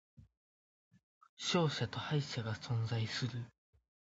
[1.37, 3.45] 勝者と敗者が存在する